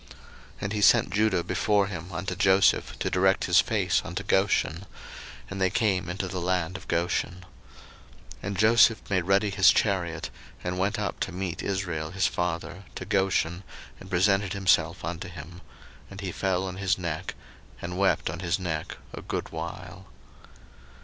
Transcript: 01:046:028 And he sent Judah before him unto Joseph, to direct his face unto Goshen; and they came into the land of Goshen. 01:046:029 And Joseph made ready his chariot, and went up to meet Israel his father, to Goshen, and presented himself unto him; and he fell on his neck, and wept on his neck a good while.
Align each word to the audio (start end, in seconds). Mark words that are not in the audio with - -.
01:046:028 0.01 0.09
And 0.61 0.73
he 0.73 0.81
sent 0.81 1.09
Judah 1.13 1.43
before 1.43 1.85
him 1.85 2.11
unto 2.11 2.35
Joseph, 2.35 2.97
to 2.97 3.11
direct 3.11 3.43
his 3.45 3.59
face 3.59 4.01
unto 4.03 4.23
Goshen; 4.23 4.87
and 5.47 5.61
they 5.61 5.69
came 5.69 6.09
into 6.09 6.27
the 6.27 6.41
land 6.41 6.75
of 6.75 6.87
Goshen. 6.87 7.45
01:046:029 8.37 8.37
And 8.41 8.57
Joseph 8.57 9.09
made 9.11 9.25
ready 9.25 9.51
his 9.51 9.69
chariot, 9.69 10.31
and 10.63 10.79
went 10.79 10.97
up 10.97 11.19
to 11.19 11.31
meet 11.31 11.61
Israel 11.61 12.09
his 12.09 12.25
father, 12.25 12.83
to 12.95 13.05
Goshen, 13.05 13.61
and 13.99 14.09
presented 14.09 14.53
himself 14.53 15.05
unto 15.05 15.27
him; 15.29 15.61
and 16.09 16.19
he 16.19 16.31
fell 16.31 16.63
on 16.67 16.77
his 16.77 16.97
neck, 16.97 17.35
and 17.79 17.95
wept 17.95 18.31
on 18.31 18.39
his 18.39 18.57
neck 18.57 18.97
a 19.13 19.21
good 19.21 19.49
while. 19.51 20.07